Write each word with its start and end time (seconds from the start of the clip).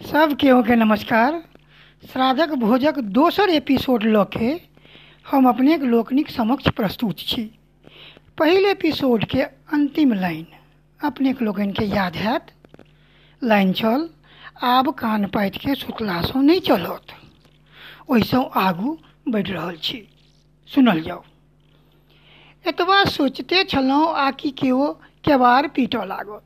सब 0.00 0.36
केहू 0.36 0.62
के 0.62 0.76
नमस्कार। 0.76 1.42
श्राद्धक 2.12 2.50
भोजक 2.50 2.98
दोसर 2.98 3.48
एपिसोड 3.48 4.02
लऽ 4.02 4.24
के 4.24 4.60
हम 5.30 5.48
अपनेक 5.48 5.80
लोकनिक 5.82 6.30
समक्ष 6.30 6.68
प्रस्तुत 6.68 7.18
छी। 7.18 7.42
पहिल 8.38 8.66
एपिसोड 8.66 9.24
के 9.24 9.42
अंतिम 9.42 10.12
लाइन, 10.12 10.46
अपनेक 11.04 11.42
लोकनिके 11.42 11.84
याद 11.84 12.16
हैत? 12.16 12.46
लाइन 13.44 13.72
छल, 13.72 14.08
आब 14.62 14.90
कान 14.90 15.26
पाति 15.26 15.58
के 15.58 15.74
सुतलासँ 15.74 16.38
नहि 16.38 16.60
चलत। 16.60 17.06
ओहिसँ 18.08 18.50
आगू 18.56 18.98
बढ़ि 19.28 19.52
रहल 19.52 19.76
छी। 19.76 20.08
सुनल 20.68 21.00
जाउ। 21.00 21.22
एतबा 22.68 23.04
सोचिते 23.04 23.64
छलहुँ 23.64 24.14
आकि 24.16 24.50
केओ 24.50 24.92
केवार 25.24 25.68
पीटऽ 25.68 26.04
लागल 26.04 26.40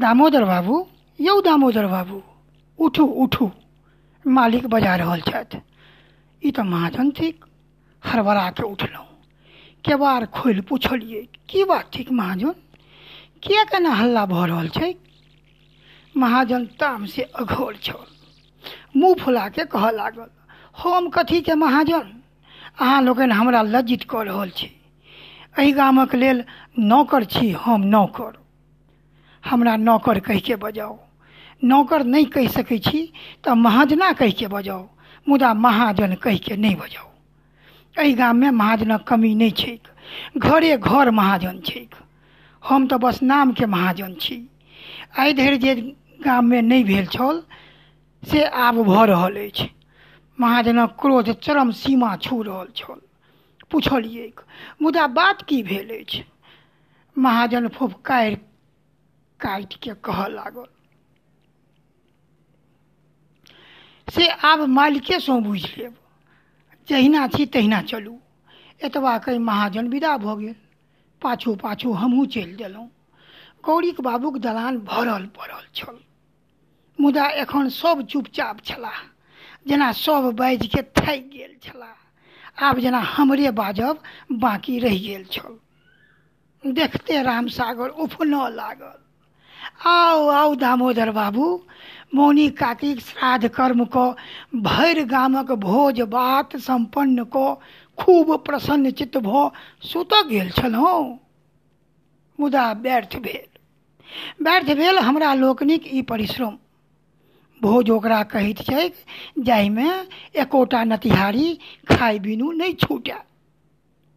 दामोदर 0.00 0.44
बाबू, 0.44 0.86
यौ 1.20 1.40
दामोदर 1.40 1.86
बाबू। 1.86 2.22
उठू 2.78 3.04
उठू। 3.04 3.50
मालिक 4.26 4.66
बजा 4.66 4.96
रहल 4.96 5.20
छथि। 5.20 5.58
ई 6.42 6.50
तऽ 6.50 6.62
महाजन 6.62 7.10
थिक 7.10 7.44
हड़बड़ा 8.06 8.50
के 8.50 8.62
उठलहुँ 8.62 9.06
केबार 9.84 10.26
खोलि 10.26 10.60
पुछलियै, 10.60 11.28
की 11.48 11.64
बात 11.64 11.90
थिक 11.98 12.10
महाजन? 12.10 12.54
किया 13.42 13.64
केना 13.64 13.90
हल्ला 13.90 14.26
भऽ 14.26 14.46
रहल 14.46 14.68
छै? 14.68 14.94
महाजन 16.16 16.64
ताम 16.64 17.06
से 17.06 17.22
अघोर 17.22 17.76
छल। 17.76 18.06
मुँह 18.96 19.14
फुला 19.14 19.48
के 19.48 19.64
कहऽ 19.64 19.92
लागल, 19.92 20.26
हम 20.82 21.08
कथीके 21.08 21.54
महाजन? 21.54 22.22
अहाँ 22.80 23.02
लोकनि 23.02 23.34
हमरा 23.34 23.62
लज्जित 23.62 24.02
कऽ 24.10 24.24
रहल 24.24 24.50
छी। 24.50 24.70
एहि 25.58 25.72
गामक 25.72 26.14
लेल 26.14 26.44
नौकर 26.78 27.24
छी, 27.24 27.50
हम 27.50 27.80
नौकर। 27.80 28.32
हमरा 29.44 29.76
नौकर 29.76 30.18
कहि 30.20 30.40
के 30.40 30.56
बजाउ? 30.56 30.98
नौकर 31.62 32.04
नहि 32.04 32.24
कहि 32.24 32.48
सकै 32.48 32.78
छी 32.78 33.12
तऽ 33.44 33.54
महाजना 33.54 34.12
कहि 34.12 34.32
के 34.32 34.46
बजाउ, 34.46 34.88
मुदा 35.28 35.54
महाजन 35.54 36.14
कहि 36.14 36.38
के 36.38 36.56
नहीं 36.56 36.62
नहि 36.62 36.74
बजाउ। 36.74 37.10
एहि 38.00 38.12
गाममे 38.12 38.50
महाजनक 38.50 39.04
कमी 39.08 39.34
नहि 39.34 39.50
छैक, 39.50 39.80
घरे 40.38 40.76
घर 40.76 41.10
महाजन 41.10 41.60
छैक। 41.60 41.94
हम 42.62 42.86
तऽ 42.86 42.96
बस 42.96 43.22
नामके 43.22 43.66
महाजन 43.66 44.14
छी। 44.14 44.48
आइ 45.18 45.32
धरि 45.32 45.58
जे 45.58 45.74
गाममे 46.24 46.62
नहि 46.62 46.84
भेल 46.84 47.06
छल, 47.06 47.42
से 48.22 48.44
आब 48.44 48.82
भऽ 48.82 49.06
रहल 49.06 49.48
अछि। 49.48 49.70
महाजनक 50.40 50.96
क्रोध 51.00 51.32
चरम 51.32 51.70
सीमा 51.70 52.16
छू 52.16 52.42
रहल 52.42 52.66
छल। 52.76 53.00
पुछलियै 53.70 54.32
मुदा 54.82 55.06
बात 55.06 55.42
की 55.42 55.62
भेल 55.62 56.00
अछि? 56.00 56.24
महाजन 57.16 57.68
फुफकारि 57.68 58.36
काटि 59.40 59.78
के 59.82 59.94
कहऽ 59.94 60.28
लागल। 60.28 60.73
से 64.08 64.28
आब 64.44 64.60
मालिकेसँ 64.68 65.40
बुझि 65.42 65.68
लेब 65.78 65.94
जहिना 66.88 67.26
छी 67.28 67.46
तहिना 67.46 67.80
चलू। 67.82 68.16
एतबा 68.80 69.16
कहि 69.18 69.38
महाजन 69.40 69.88
विदा 69.88 70.16
भऽ 70.18 70.36
गेल। 70.36 70.54
पाछू 71.22 71.54
पाछू 71.56 71.92
हमहूँ 71.92 72.26
चलि 72.26 72.54
देलहुँ 72.54 72.88
गौरीक 73.64 74.00
बाबूक 74.00 74.38
दलान 74.38 74.78
भरल 74.84 75.26
पड़ल 75.36 75.62
छल। 75.74 75.98
मुदा 76.98 77.26
एखन 77.42 77.68
सभ 77.70 78.02
चुपचाप 78.06 78.60
छलाह। 78.64 78.98
जेना 79.68 79.90
सभ 79.92 80.30
बाजि 80.36 80.68
के 80.68 80.82
थाकि 80.94 81.20
गेल 81.32 81.56
छलाह। 81.62 81.96
आब 82.60 82.78
जेना 82.78 82.98
हमरे 82.98 83.50
बाजब 83.50 84.02
बाँकी 84.32 84.78
रहि 84.78 84.98
गेल 84.98 85.24
छल। 85.32 85.58
देखते 86.64 87.22
राम 87.22 87.46
सागर 87.48 87.88
उफनऽ 88.04 88.48
लागल। 88.50 89.03
आउ 89.80 90.28
आओ 90.30 90.54
दामोदर 90.56 91.10
बाबू, 91.12 91.46
मौनी 92.14 92.48
काकीक 92.58 93.00
श्राद्ध 93.00 93.48
कर्म 93.50 93.84
कऽ 93.92 94.60
भरि 94.62 95.04
गामक 95.06 95.52
भोज 95.60 96.00
भात 96.10 96.56
सम्पन्न 96.62 97.24
कऽ 97.32 97.54
खूब 97.98 98.36
प्रसन्न 98.44 98.90
चित्त 98.92 99.16
भऽ 99.22 99.44
सुतऽ 99.88 100.22
गेल 100.28 100.50
छलहुँ 100.52 100.96
मुदा 102.38 102.70
व्यर्थ 102.80 103.16
भेल। 103.20 103.46
व्यर्थ 104.42 104.70
भेल 104.76 104.98
हमरा 105.00 105.32
लोकनिक 105.36 105.86
ई 105.88 106.02
परिश्रम। 106.08 106.56
भोज 107.60 107.90
ओकरा 107.90 108.22
कहैत 108.32 108.58
छैक, 108.62 108.94
जाहिमे 109.40 109.88
एकोटा 110.42 110.82
नतिहारी 110.84 111.46
खाइ 111.90 112.18
बिनु 112.20 112.50
नहि 112.54 112.72
छूटय 112.84 113.18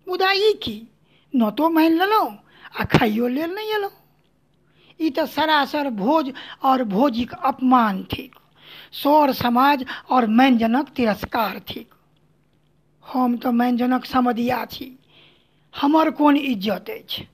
मुदा 0.07 0.31
ई 0.33 0.53
की? 0.63 0.75
नोतो 1.33 1.69
मानि 1.69 1.89
लेलहुँ 1.97 2.29
आ 2.79 2.83
खाइयो 2.91 3.27
लेल 3.27 3.53
नहि 3.53 3.75
एलहुँ 3.75 3.91
ई 4.99 5.09
तऽ 5.09 5.25
सरासर 5.25 5.89
भोज 5.89 6.31
और 6.63 6.83
भोजिक 6.83 7.33
अपमान 7.33 8.03
थिक। 8.03 8.35
सौर 8.93 9.33
समाज 9.33 9.85
और 10.09 10.25
मैनजनक 10.27 10.89
तिरस्कार 10.89 11.59
थिक। 11.59 11.93
हम 13.03 13.37
तो 13.37 13.51
मैनजनक 13.51 14.05
समधिया 14.05 14.63
छी। 14.65 14.91
हमर 15.73 16.09
कोन 16.11 16.37
इज़्ज़त 16.37 16.89
अछि? 16.89 17.27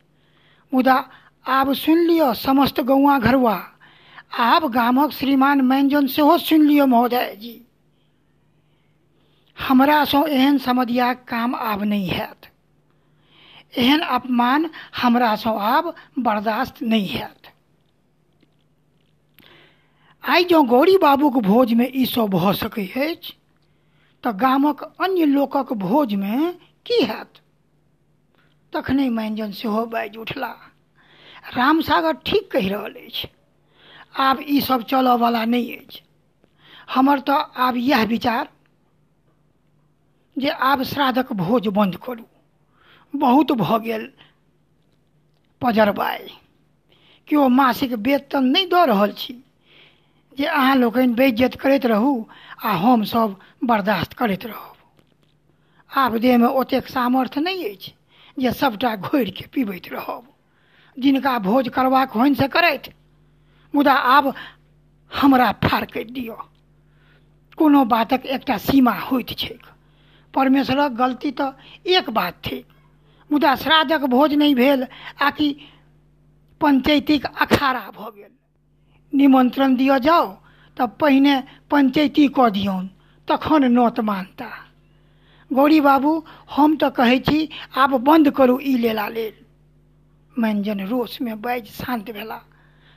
मुदा 0.74 0.96
आब 1.46 1.74
सुनि 1.74 2.06
लिअ 2.06 2.34
समस्त 2.34 2.80
गौआ 2.82 3.18
घरवा। 3.20 3.60
आब 4.40 4.66
गामक 4.72 5.12
श्रीमान 5.12 5.62
मैनजन 5.62 6.08
सेहो 6.08 6.38
सुनि 6.38 6.66
लिअ 6.66 6.86
महोदय 6.86 7.36
जी। 7.36 7.60
हमरासँ 9.58 10.24
एहन 10.30 10.58
समधियाक 10.58 11.24
काम 11.28 11.56
आब 11.56 11.84
नहि 11.84 12.08
हैत। 12.08 12.50
एहन 13.78 14.00
अपमान 14.00 14.70
हमरासँ 15.02 15.50
आब 15.50 15.94
बर्दाश्त 16.20 16.82
नहि 16.82 17.06
हैत। 17.06 17.43
आइ 20.24 20.44
जँ 20.46 20.62
गौरी 20.68 20.96
बाबूक 21.00 21.38
भोजमे 21.44 21.86
ई 21.94 22.06
सब 22.08 22.30
भऽ 22.36 22.54
सकैत 22.56 22.98
अछि, 23.00 23.34
तऽ 24.24 24.32
गामक 24.40 24.84
अन्य 25.00 25.26
लोकक 25.28 25.74
भोजमे 25.80 26.52
की 26.86 27.02
हैत? 27.06 27.42
तखने 28.74 29.10
मैंजन 29.12 29.52
सेहो 29.54 29.86
बाजि 29.88 30.18
उठलाह। 30.20 30.70
रामसागर 31.52 32.14
ठीक 32.26 32.50
कहि 32.52 32.70
रहल 32.70 32.94
अछि, 33.02 33.28
आब 34.22 34.40
ई 34.48 34.60
सब 34.64 34.84
चलयवला 34.86 35.46
नहि 35.48 35.76
अछि। 35.76 36.02
हमर 36.90 37.20
तऽ 37.22 37.42
आब 37.62 37.76
इएह 37.78 38.04
विचार, 38.08 38.48
जे 40.38 40.50
आब 40.64 40.84
श्राद्धक 40.86 41.32
भोज 41.38 41.68
बंद 41.74 41.96
करू। 42.04 42.26
बहुत 43.14 43.52
भऽ 43.58 43.78
गेल 43.82 44.08
पजरबाइ। 45.62 46.28
केओ 47.28 47.48
मासिक 47.52 47.94
वेतन 48.04 48.44
नहि 48.50 48.66
दऽ 48.70 48.86
रहल 48.88 49.12
छी। 49.18 49.42
जे 50.38 50.46
अहाँ 50.46 50.76
लोकनि 50.76 51.14
बेइज्जत 51.14 51.56
करैत 51.56 51.86
रहू, 51.86 52.14
आ 52.64 52.72
हमसभ 52.78 53.36
बर्दाश्त 53.64 54.14
करैत 54.14 54.46
रहब। 54.46 54.76
आब 55.90 56.18
देहमे 56.18 56.48
ओतेक 56.56 56.88
सामर्थ्य 56.88 57.42
नहि 57.42 57.68
अछि 57.68 57.92
जे 58.38 58.52
सभटा 58.54 58.96
घोरिके 58.98 59.46
पीबैत 59.48 59.88
रहब। 59.92 60.28
जिनका 60.98 61.38
भोज 61.40 61.70
करबाक 61.70 62.12
होनि 62.12 62.36
से 62.36 62.48
करथि 62.48 62.92
मुदा 63.74 63.94
आब 63.94 64.34
हमरा 65.12 65.52
फार 65.64 65.86
करि 65.86 66.04
दिअ। 66.12 66.36
कोनो 67.58 67.84
बातक 67.86 68.26
एकटा 68.28 68.58
सीमा 68.60 68.92
होइत 69.02 69.38
छैक। 69.38 69.66
परमेश्वरक 70.34 70.92
गलती 70.94 71.32
तऽ 71.32 71.52
एक 71.90 72.10
बात 72.10 72.42
थिक, 72.46 72.66
मुदा 73.30 73.56
श्राद्धक 73.56 74.06
भोज 74.10 74.34
नहि 74.34 74.54
भेल 74.56 74.86
आकि 75.22 75.50
पञ्चैतीक 76.62 77.26
अखाड़ा 77.26 77.90
भऽ 77.92 78.10
गेल। 78.12 78.32
निमन्त्रण 79.14 79.76
दिअ 79.76 79.98
जाओ 80.02 80.28
तऽ 80.78 80.86
पहिने 81.00 81.36
पञ्चैती 81.72 82.28
कऽ 82.34 82.50
दियौन। 82.54 82.90
तखन 83.28 83.72
नोत 83.72 84.00
मानता। 84.04 84.50
गौरी 85.52 85.80
बाबू, 85.82 86.12
हम 86.52 86.76
तऽ 86.78 86.90
कहै 86.96 87.20
छी, 87.24 87.40
आब 87.78 87.98
बंद 88.06 88.34
करू 88.36 88.60
ई 88.64 88.76
लेला 88.80 89.08
लेल। 89.14 89.34
मैंजन 90.36 90.80
रोषमे 90.88 91.36
बाजि 91.42 91.72
शान्त 91.74 92.12
भेला। 92.14 92.42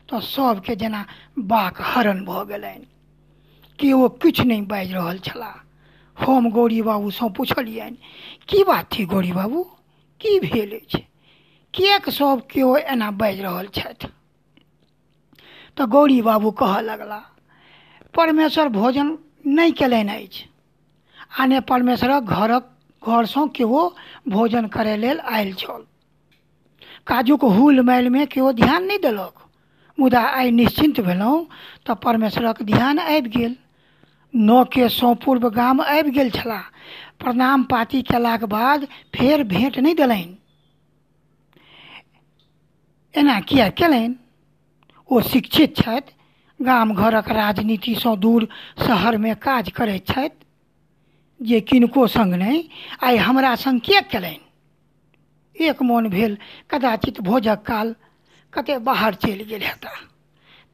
तऽ 0.09 0.21
सभके 0.27 0.77
जेना 0.77 1.05
बाक 1.49 1.81
हरण 1.87 2.25
भऽ 2.25 2.45
गेलनि। 2.47 2.87
केओ 3.79 4.09
किछु 4.21 4.45
नहि 4.45 4.61
बाजि 4.67 4.93
रहल 4.95 5.19
छलाह 5.23 5.55
हम 6.17 6.51
गौरी 6.51 6.81
बाबूसँ 6.83 7.29
पुछलियनि, 7.33 7.97
की 8.49 8.63
बात 8.65 8.89
थी 8.91 9.05
गौरी 9.07 9.33
बाबू? 9.35 9.63
की 10.21 10.39
भेल 10.43 10.73
अछि? 10.75 11.03
किएक 11.75 12.09
सभ 12.11 12.43
केओ 12.51 12.77
एना 12.79 13.11
बाजि 13.17 13.43
रहल 13.43 13.69
छथि? 13.75 14.09
तऽ 15.77 15.87
गौरी 15.89 16.21
बाबू 16.23 16.51
कहऽ 16.55 16.81
लगला, 16.83 17.19
परमेश्वर 18.15 18.69
भोजन 18.73 19.17
नहि 19.49 19.73
अछि। 20.11 20.45
आ 21.35 21.45
ने 21.47 21.59
परमेश्वरक 21.65 22.23
घरक, 22.33 22.65
घरसँ 23.03 23.47
केओ 23.55 23.83
भोजन 24.31 24.67
करय 24.71 24.97
लेल 24.99 25.21
आयल 25.29 25.53
छल। 25.57 25.85
काजुक 27.07 27.45
हुल 27.53 27.81
मैलमे 27.85 28.27
केओ 28.29 28.53
ध्यान 28.55 28.87
नहि 28.87 28.99
देलक। 29.01 29.45
मुदा 29.99 30.21
आइ 30.33 30.51
निश्चिन्त 30.53 31.01
भेलहुँ 31.03 31.41
तऽ 31.87 31.95
परमेश्वरक 32.03 32.63
ध्यान 32.67 32.99
आबि 33.01 33.29
गेल। 33.33 33.57
नौ 34.35 34.63
के 34.71 34.89
सौ 34.91 35.13
पूर्व 35.21 35.49
गाम 35.53 35.81
आबि 35.89 36.11
गेल 36.13 36.31
छलाह। 36.33 36.63
प्रणाम 37.21 37.65
पाती 37.69 38.03
कयलाक 38.07 38.45
बाद 38.51 38.87
फेर 39.15 39.43
भेंट 39.49 39.79
नहि 39.79 39.95
देलनि। 39.97 40.37
एना 43.15 43.39
किया 43.43 43.69
कयलनि 43.75 44.15
ओ 45.11 45.21
शिक्षित 45.21 45.77
छथि 45.77 46.13
गाम 46.65 46.95
घरक 46.95 47.29
राजनीति 47.29 47.35
राजनीतिसँ 47.35 48.17
दूर 48.17 48.49
शहरमे 48.79 49.35
काज 49.35 49.71
करैत 49.71 50.07
छथि, 50.07 50.47
जे 51.43 51.61
किनको 51.61 52.07
सङ्ग 52.07 52.35
नहि, 52.35 52.69
आइ 53.03 53.17
हमरा 53.17 53.55
सङ्ग 53.57 53.81
के 53.81 54.01
केलनि? 54.01 54.41
एक 55.57 55.83
मोन 55.83 56.09
भेल, 56.09 56.39
कदाचित 56.71 57.21
भोजक 57.21 57.63
काल 57.63 57.95
कते 58.53 58.79
बाहर 58.79 59.15
चलि 59.15 59.45
गेल 59.45 59.63
हेता, 59.63 59.91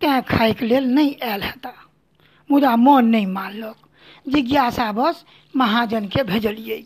तैँ 0.01 0.23
खायके 0.23 0.67
लेल 0.67 0.85
नहि 0.85 1.19
आयल 1.23 1.43
हेता, 1.43 1.75
मुदा 2.51 2.77
मोन 2.77 3.05
नहि 3.05 3.27
मानलक। 3.27 3.77
जिज्ञासावश 4.29 5.25
महाजनके 5.57 6.23
भेजलियै 6.23 6.85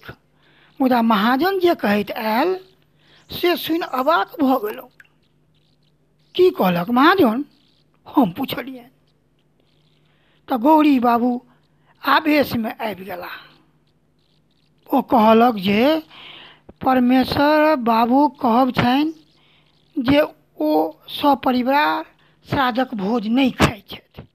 मुदा 0.81 1.03
महाजन 1.03 1.59
जे 1.59 1.75
कहैत 1.75 2.11
आयल, 2.11 2.59
से 3.31 3.57
सुनि 3.57 3.87
अबाक 3.93 4.41
भऽ 4.41 4.59
गेलहुँ। 4.67 4.96
की 6.37 6.49
कहलक 6.53 6.91
महाजन? 6.91 7.45
हम 8.07 8.33
पुछलियनि। 8.33 8.91
तऽ 10.49 10.57
गौरी 10.59 10.99
बाबू 11.01 11.31
आवेशमे 12.03 12.71
आबि 12.83 13.05
गेलाह 13.05 13.37
ओ 14.91 15.01
कहलक 15.05 15.57
जे, 15.61 15.83
परमेश्वर 16.81 17.75
बाबू 17.85 18.27
कहब 18.41 18.71
छनि 18.73 20.05
जे 20.07 20.21
ओ 20.61 20.73
सपरिवार 21.11 22.05
श्राद्धक 22.49 22.95
भोज 22.97 23.27
नहि 23.29 23.51
खाइ 23.61 23.83
छथि। 23.89 24.27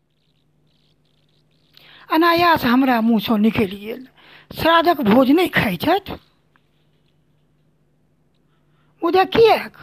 अनायास 2.10 2.64
हमरा 2.66 3.00
मुँहसँ 3.02 3.38
निकलि 3.40 3.78
गेल 3.78 4.08
श्राद्धक 4.52 5.02
भोज 5.04 5.32
नहि 5.32 5.48
खाइ 5.52 5.78
छथि। 5.80 6.18
मुदा 9.02 9.24
किएक 9.32 9.78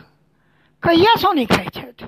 कहियासँ 0.83 1.33
नहि 1.35 1.47
खाइ 1.47 1.69
छथि 1.75 2.07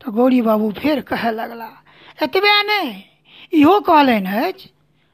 तऽ 0.00 0.10
गौरी 0.10 0.40
बाबू 0.42 0.70
फेर 0.72 1.00
कहय 1.02 1.30
लगला, 1.30 1.70
एतबे 2.18 2.62
नहि 2.62 2.88
इहो 3.52 3.78
कहलनि 3.80 4.52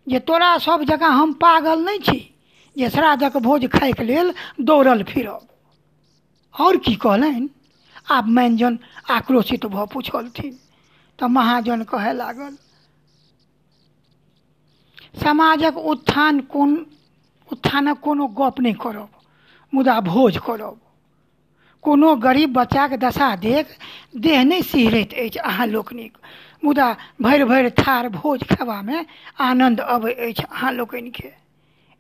जे 0.06 0.18
तोरा 0.22 0.56
सब 0.58 0.82
जकाँ 0.84 1.10
हम 1.12 1.32
पागल 1.34 1.84
नहि 1.84 1.98
छी, 1.98 2.18
जे 2.76 2.90
श्राद्धक 2.90 3.36
भोज 3.36 3.66
खायके 3.66 4.04
लेल 4.04 4.32
दौड़ल 4.60 5.02
फिरब। 5.02 5.46
आओर 6.54 6.76
की 6.76 6.94
कहलनि? 6.94 7.48
आब 8.06 8.26
मानजन 8.28 8.78
आक्रोशित 9.10 9.66
भऽ 9.66 9.86
पूछलथिन। 9.92 10.54
तऽ 11.18 11.26
महाजन 11.26 11.82
कहय 11.82 12.12
लागल, 12.12 12.54
समाजक 15.16 15.76
उत्थान 15.84 16.40
कोन, 16.46 16.74
उत्थानक 17.50 18.00
कोनो 18.00 18.26
गप 18.38 18.60
नहि 18.60 18.72
करब, 18.72 19.08
मुदा 19.72 20.00
भोज 20.02 20.38
करब। 20.38 20.80
कोनो 21.86 22.14
गरीब 22.18 22.52
बच्चाके 22.52 22.96
दशा 22.98 23.34
देख, 23.38 23.66
देह 24.18 24.42
नहि 24.44 24.62
सिहरैत 24.64 25.12
अहाँ 25.40 25.66
लोकनिक। 25.68 26.16
मुदा 26.64 26.88
भरि 27.22 27.44
भरि 27.44 27.70
थार 27.76 28.08
भोज 28.10 28.42
खेबामे 28.44 29.04
आनन्द 29.40 29.80
अबैत 29.88 30.18
अछि 30.20 30.42
अहाँ 30.44 30.72
लोकनिके 30.74 31.30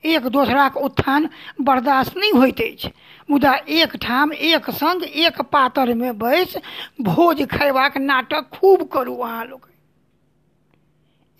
एक 0.04 0.26
दोसराक 0.28 0.76
उत्थान 0.78 1.28
बर्दाश्त 1.60 2.16
नहि 2.16 2.30
अछि। 2.50 2.90
मुदा 3.28 3.54
एक 3.76 3.96
ठाम, 3.98 4.32
एक 4.32 4.70
सङ्ग, 4.72 5.02
एक 5.20 5.40
पातरमे 5.50 6.12
बैस 6.16 6.56
भोज 7.02 7.42
खयबाक 7.48 7.96
नाटक 8.00 8.48
खूब 8.52 8.88
करू 8.88 9.16
अहाँ 9.18 9.44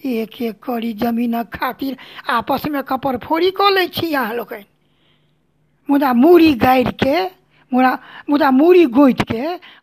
एक 0.00 0.40
एक 0.42 0.58
करी 0.60 0.92
जमीनक 0.96 1.48
खातिर 1.52 1.96
आपसमे 2.30 2.82
कपर 2.88 3.18
फोड़ी 3.20 3.50
कऽ 3.54 3.70
लै 3.72 3.86
छी 3.90 4.12
अहाँ 4.14 4.34
लोकनि। 4.36 4.64
मुदा 5.88 6.12
मूड़ी 6.14 6.52
गाड़िके 6.56 7.16
मुदा 7.72 7.92
मुदा 8.30 8.50
मूड़ी 8.50 8.84
गोइठके 8.86 9.42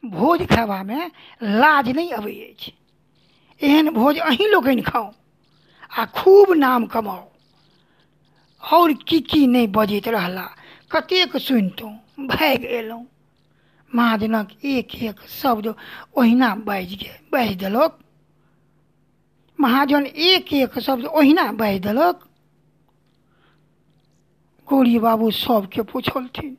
भोज 0.10 0.46
खयबामे 0.48 1.00
लाज 1.42 1.90
नहि 1.90 2.10
अबै 2.12 2.34
एहन 3.62 3.90
भोज 3.94 4.18
अहीँ 4.20 4.48
लोकनि 4.50 4.82
खाउ 4.82 5.12
आ 5.92 6.06
खूब 6.16 6.54
नाम 6.56 6.86
कमाउ। 6.86 7.24
आओर 8.64 8.94
की 9.08 9.20
की 9.22 9.46
नहि 9.48 9.68
बजैत 9.68 10.08
रहला, 10.08 10.48
कतेक 10.92 11.38
सुनितहुँ, 11.38 11.94
भागि 12.20 12.68
अयलहुँ 12.68 13.06
महाजनक 13.92 14.48
एक 14.66 14.96
एक 15.04 15.20
शब्द 15.30 15.68
ओहिना 16.18 16.54
बाजि 16.66 16.96
गेल, 16.96 17.18
बाजि 17.32 17.56
देलक। 17.56 18.00
महाजन 19.60 20.06
एक 20.06 20.54
एक 20.54 20.80
शब्द 20.80 21.06
ओहिना 21.06 21.52
बाजि 21.52 21.80
देलक। 21.80 22.20
गौरी 24.68 24.98
बाबू 25.00 25.32
सबके 25.34 25.82
पूछलथिन 25.84 26.58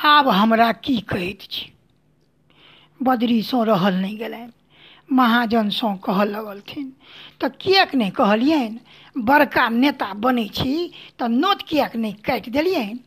आब 0.00 0.28
हमरा 0.28 0.70
की 0.72 0.96
कहैत 1.00 1.42
छी? 1.42 1.70
बदरीसँ 3.00 3.64
रहल 3.64 3.94
नहि 3.94 4.16
गेलनि। 4.16 4.52
महाजनसँ 5.10 5.90
कहऽ 6.04 6.24
लगलथिन 6.26 6.86
तऽ 7.40 7.48
किएक 7.60 7.94
नहि 7.94 8.10
कहलियनि? 8.10 8.78
बड़का 9.16 9.68
नेता 9.70 10.12
बनै 10.18 10.46
छी, 10.54 10.72
तऽ 11.18 11.28
नोत 11.36 11.62
किएक 11.68 11.96
नहि 11.96 12.12
काटि 12.24 12.50
देलियनि? 12.50 12.98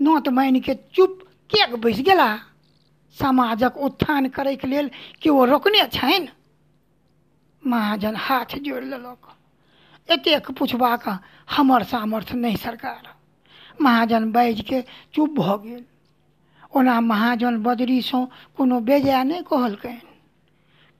नोत 0.00 0.28
मानिके 0.28 0.74
चुप 0.94 1.18
किएक 1.50 1.74
बैसि 1.76 2.02
गेला? 2.02 2.28
समाजक 3.16 3.76
उत्थान 3.78 4.28
करैके 4.28 4.68
लेल 4.68 4.90
केओ 5.22 5.44
रोकने 5.44 5.84
छनि? 5.92 6.28
महाजन 7.62 8.16
हाथ 8.16 8.56
जोड़ि 8.58 8.86
लेलक। 8.86 9.34
एतेक 10.08 10.50
पुछबाक 10.50 11.08
हमर 11.50 11.82
सामर्थ्य 11.84 12.36
नहि, 12.36 12.56
सरकार। 12.56 13.12
महाजन 13.78 14.30
बाजिके 14.32 14.80
चुप 15.14 15.30
भऽ 15.38 15.56
गेल। 15.60 15.84
ओना 16.72 16.96
महाजन 17.02 17.56
बदरीसँ 17.62 18.20
कोनो 18.56 18.80
बेजाय 18.84 19.22
नहि 19.24 19.42
कहलकनि। 19.46 20.00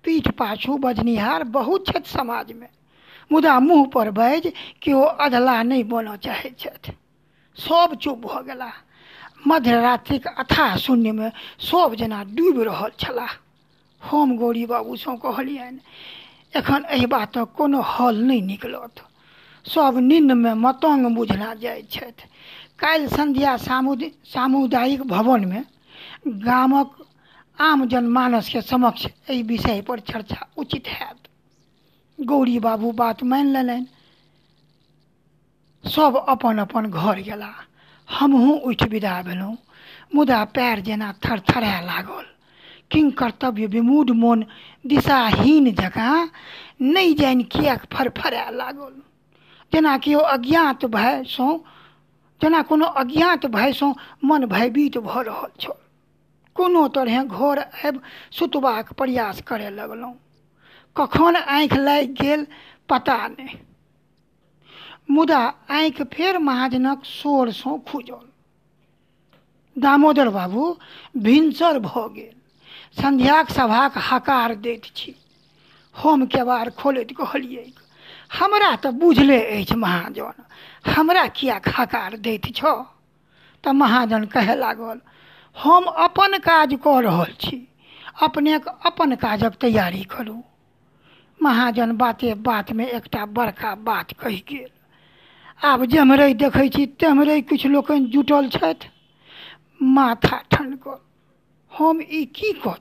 पीठ 0.04 0.28
पाछू 0.34 0.76
बजनिहार 0.78 1.44
बहुत 1.52 1.86
छथि 1.88 2.10
समाजमे। 2.10 2.68
मुदा 3.30 3.58
मुँह 3.60 3.84
पर 3.90 4.10
बाजि 4.12 4.50
केओ 4.82 5.02
अधला 5.22 5.62
नहि 5.64 5.82
बनऽ 5.90 6.16
चाहैत 6.22 6.58
छथि। 6.60 6.92
सब 7.56 7.94
चुप 8.00 8.18
भऽ 8.24 8.42
गेला। 8.44 8.70
मध्यरात्रिक 9.46 10.26
अथाह 10.28 10.76
शून्यमे 10.78 11.28
सब 11.62 11.94
जेना 11.96 12.22
डूबि 12.32 12.64
रहल 12.64 12.90
छलाह। 12.98 13.32
हम 14.02 14.36
गौरी 14.38 14.64
बाबूसँ 14.66 15.14
कहलियनि, 15.18 15.80
एखन 16.54 16.84
एहि 16.90 17.06
बातक 17.08 17.54
कोनो 17.56 17.80
हल 17.88 18.22
नहि 18.24 18.40
निकलत। 18.44 19.04
सब 19.66 19.94
निन्दमे 20.00 20.52
मतंग 20.56 21.06
बुझना 21.16 21.52
जाइत 21.56 21.90
छथि। 21.90 22.28
काल्हि 22.84 23.08
संध्या 23.08 23.56
सामुदायिक 23.58 24.14
सामुदायिक 24.26 25.02
भवनमे 25.08 25.60
गामक 26.44 27.02
आम 27.58 27.84
जनमानसके 27.88 28.60
समक्ष 28.62 29.06
एहि 29.06 29.42
विषय 29.44 29.80
पर 29.88 30.00
चर्चा 30.02 30.46
उचित 30.58 30.88
हैत। 30.88 31.28
गौरी 32.18 32.58
बाबू 32.58 32.90
बात 32.92 33.22
मानि 33.24 33.52
लेलनि, 33.52 33.86
सब 35.84 36.16
अपन 36.28 36.58
अपन 36.58 36.90
घर 36.90 37.20
गेला। 37.20 37.52
हमहूँ 38.08 38.58
उठि 38.62 38.86
विदा 38.88 39.20
भेलहुँ। 39.22 39.56
मुदा 40.14 40.44
पैर 40.54 40.80
जेना 40.80 41.12
थरथराए 41.24 41.80
लागल। 41.86 42.24
किंग 42.90 43.12
कर्तव्य 43.12 43.66
विमूढ़ 43.66 44.10
मोन 44.12 44.44
दिशाहीन 44.84 45.70
जकाँ 45.74 46.30
नहि 46.82 47.14
जानि 47.14 47.44
किएक 47.44 47.84
फरफराए 47.92 48.50
लागल। 48.52 48.92
जेना 49.72 49.96
केओ 49.98 50.20
अज्ञात 50.34 50.84
भयसँ 50.86 51.48
जेना 52.44 52.62
कोनो 52.68 52.86
अज्ञात 52.98 53.46
भयसँ 53.50 53.92
मन 54.24 54.46
भयभीत 54.48 54.98
भऽ 55.04 55.22
रहल 55.24 55.52
छल। 55.60 55.78
कोनो 56.56 56.82
तरहे 56.94 57.22
घर 57.26 57.58
आबि 57.82 58.00
सुतबाक 58.32 58.92
प्रयास 58.94 59.40
करय 59.46 59.70
लगलहुँ। 59.72 60.14
कखन 60.96 61.36
आँखि 61.36 61.78
लागि 61.78 62.06
गेल 62.16 62.46
पता 62.88 63.16
नहि। 63.28 63.58
मुदा 65.10 65.38
आँखि 65.72 66.04
फेर 66.08 66.38
महाजनक 66.40 67.04
शोरसँ 67.06 67.78
खुजल। 67.86 68.24
दामोदर 69.76 70.28
बाबू 70.30 70.64
भिनसर 71.18 71.78
भऽ 71.80 72.08
गेल। 72.14 72.34
संध्याक 72.96 73.50
सभाक 73.50 73.98
हकार 74.02 74.54
दैत 74.56 74.84
छी। 74.96 75.14
हम 75.96 76.24
केबार 76.26 76.70
खोलैत 76.78 77.12
कहलियै 77.16 77.64
हमरा 78.30 78.74
तऽ 78.76 78.90
बुझले 78.94 79.38
महाजन। 79.76 80.42
हमरा 80.86 81.26
किया 81.30 81.60
हकार 81.70 82.16
दैत 82.18 82.46
छऽ 82.54 82.74
तऽ 83.64 83.72
महाजन 83.74 84.24
कहे 84.26 84.54
लागल, 84.56 85.00
हम 85.56 85.84
अपन 86.04 86.38
काज 86.40 86.74
छी, 87.40 87.56
अपनेक 88.22 88.68
अपन 88.86 89.14
काजक 89.16 89.54
तैयारी 89.60 90.02
करू। 90.10 90.42
महाजन 91.40 91.92
बाते 91.96 92.32
बातमे 92.40 92.86
एकटा 92.88 93.24
बड़का 93.28 93.74
बात 93.82 94.12
कहि 94.14 94.42
गेल, 94.48 94.68
आब 95.60 95.84
जेम्हरे 95.86 96.32
देखै 96.36 96.68
छी, 96.68 96.86
तेम्हरे 96.96 97.40
किछु 97.44 97.68
लोकनि 97.68 98.06
जुटल 98.08 98.48
छथि। 98.50 98.90
माथा 99.80 100.38
ठनकल, 100.50 100.98
हम 101.72 102.00
ई 102.02 102.24
की 102.34 102.52
कऽ 102.60 102.76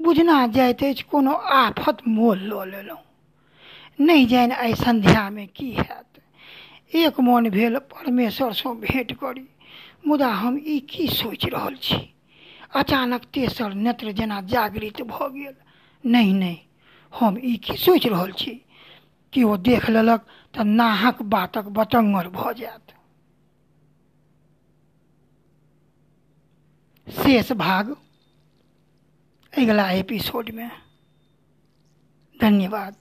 बुझना 0.00 0.36
जाइत 0.48 0.82
अछि 0.84 1.04
कोनो 1.10 1.32
आफत 1.56 2.02
मोल 2.08 2.38
लऽ 2.46 2.64
लेलहुँ। 2.66 3.02
नहि 4.00 4.24
जानि 4.26 4.54
आइ 4.56 4.74
संध्यामे 4.76 5.46
की 5.48 5.70
हैत। 5.72 6.20
एक 6.96 7.20
मोन 7.20 7.48
भेल 7.50 7.78
परमेश्वरसँ 7.88 8.74
भेंट 8.80 9.12
करी। 9.14 9.46
मुदा 10.06 10.28
हम 10.34 10.58
ई 10.66 10.78
की 10.90 11.06
सोचि 11.10 11.48
रहल 11.48 11.76
छी? 11.82 12.00
अचानक 12.74 13.24
तेसर 13.34 13.72
नेत्र 13.76 14.12
जेना 14.12 14.40
जागृत 14.48 15.02
भऽ 15.06 15.28
गेल। 15.32 15.54
नहि 16.04 16.32
नहि, 16.32 16.58
हम 17.12 17.38
ई 17.44 17.56
की 17.64 17.76
सोचि 17.78 18.08
रहल 18.08 18.32
छी? 18.34 18.60
कि 19.32 19.42
ओ 19.42 19.56
देख 19.58 19.88
लेलक 19.90 20.26
तऽ 20.54 20.64
नाहक 20.72 21.22
बातक 21.30 21.72
बतंगर 21.74 22.28
भऽ 22.32 22.52
जायत। 22.54 22.94
शेष 27.06 27.50
भाग, 27.58 27.90
अगिला 29.52 29.88
एपिसोड 29.92 30.50
में 30.52 30.68
धन्यवाद। 32.40 32.94